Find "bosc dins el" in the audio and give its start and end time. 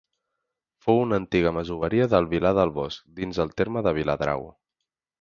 2.81-3.57